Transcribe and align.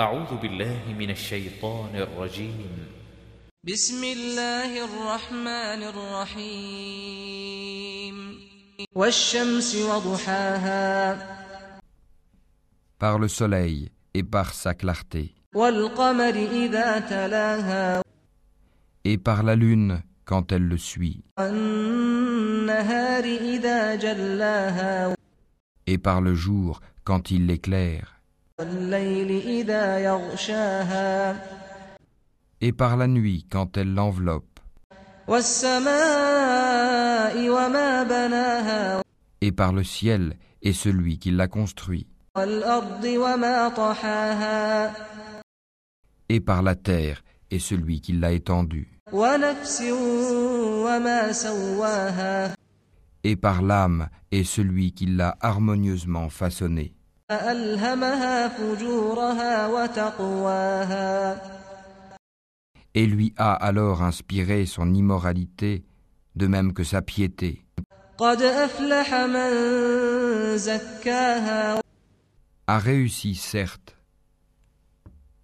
أعوذ 0.00 0.36
بالله 0.36 0.94
من 0.98 1.10
الشيطان 1.10 1.96
الرجيم 1.96 2.86
بسم 3.64 4.04
الله 4.04 4.84
الرحمن 4.84 5.82
الرحيم 6.36 7.36
والشمس 8.94 9.76
وضحاها 9.76 11.16
par 12.98 13.18
le 13.18 13.28
soleil 13.28 13.90
et 14.12 14.22
par 14.22 14.52
sa 14.52 14.74
clarté, 14.74 15.34
والقمر 15.54 16.34
إذا 16.52 16.98
تلاها 16.98 18.02
et 19.06 19.16
par 19.16 19.42
la 19.42 19.56
lune 19.56 20.02
quand 20.26 20.52
elle 20.52 20.68
le 20.68 20.76
suit, 20.76 21.24
والنهار 21.38 23.24
إذا 23.24 23.94
جلاها 23.94 25.14
et 25.86 25.96
par 25.96 26.20
le 26.20 26.34
jour 26.34 26.80
quand 27.02 27.30
il 27.30 27.46
l'éclaire, 27.46 27.46
والليل 27.46 27.66
إذا 27.66 27.76
يغشاها 27.76 28.14
Et 28.58 28.64
par 32.72 32.96
la 32.96 33.06
nuit 33.06 33.46
quand 33.50 33.76
elle 33.76 33.92
l'enveloppe. 33.92 34.60
Et 39.42 39.52
par 39.52 39.74
le 39.74 39.84
ciel 39.84 40.38
et 40.62 40.72
celui 40.72 41.18
qui 41.18 41.32
l'a 41.32 41.48
construit. 41.48 42.06
Et 46.30 46.40
par 46.40 46.62
la 46.62 46.74
terre 46.76 47.22
et 47.50 47.58
celui 47.58 48.00
qui 48.00 48.14
l'a 48.14 48.32
étendue. 48.32 48.88
Et 53.22 53.36
par 53.36 53.60
l'âme 53.60 54.08
et 54.30 54.44
celui 54.44 54.92
qui 54.92 55.04
l'a 55.04 55.36
harmonieusement 55.42 56.30
façonnée. 56.30 56.94
Et 57.28 57.34
lui 63.06 63.34
a 63.36 63.52
alors 63.52 64.02
inspiré 64.02 64.64
son 64.64 64.94
immoralité, 64.94 65.84
de 66.36 66.46
même 66.46 66.72
que 66.72 66.84
sa 66.84 67.02
piété. 67.02 67.64
A 72.68 72.78
réussi, 72.78 73.34
certes, 73.34 73.96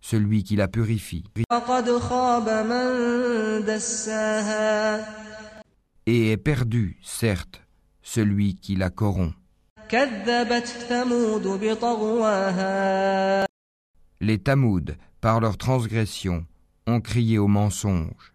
celui 0.00 0.44
qui 0.44 0.54
la 0.54 0.68
purifie. 0.68 1.24
Et 6.06 6.30
est 6.30 6.36
perdu, 6.36 7.00
certes, 7.02 7.60
celui 8.02 8.54
qui 8.54 8.76
la 8.76 8.90
corrompt. 8.90 9.34
Les 14.22 14.38
Tamouds, 14.38 14.92
par 15.20 15.38
leur 15.40 15.58
transgression, 15.58 16.46
ont 16.86 17.02
crié 17.02 17.38
au 17.38 17.46
mensonge. 17.46 18.32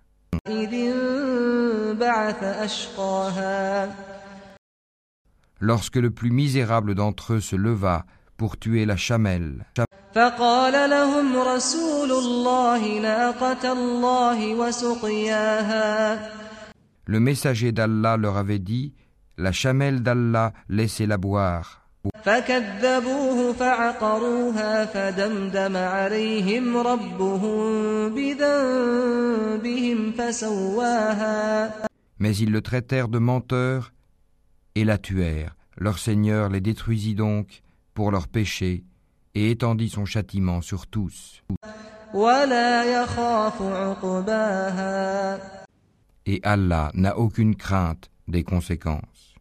Lorsque 5.59 5.95
le 5.95 6.11
plus 6.11 6.29
misérable 6.29 6.93
d'entre 6.93 7.33
eux 7.33 7.41
se 7.41 7.55
leva 7.55 8.05
pour 8.37 8.59
tuer 8.59 8.85
la 8.85 8.97
chamelle, 8.97 9.65
le 17.05 17.19
messager 17.19 17.71
d'Allah 17.71 18.17
leur 18.17 18.37
avait 18.37 18.59
dit 18.59 18.93
la 19.38 19.52
chamelle 19.52 20.02
d'Allah, 20.02 20.52
laissez-la 20.68 21.16
boire. 21.18 21.78
فكذبوه 22.24 23.52
فعقروها 23.52 24.84
فدمدم 24.86 25.76
عليهم 25.76 26.76
ربهم 26.76 28.08
بذنبهم 28.14 30.12
فسواها 30.12 31.70
Mais 32.18 32.36
ils 32.36 32.50
le 32.50 32.60
traitèrent 32.60 33.08
de 33.08 33.18
menteur 33.18 33.92
et 34.74 34.84
la 34.84 34.98
tuèrent. 34.98 35.54
Leur 35.76 35.98
Seigneur 35.98 36.48
les 36.48 36.60
détruisit 36.60 37.14
donc 37.14 37.62
pour 37.94 38.10
leurs 38.10 38.28
péchés 38.28 38.84
et 39.34 39.50
étendit 39.50 39.88
son 39.88 40.04
châtiment 40.04 40.60
sur 40.60 40.86
tous. 40.86 41.42
ولا 42.14 43.02
يخاف 43.02 43.62
عقباها 43.62 45.38
Et 46.26 46.40
Allah 46.44 46.90
n'a 46.94 47.16
aucune 47.18 47.56
crainte 47.56 48.10
des 48.28 48.44
conséquences. 48.44 49.34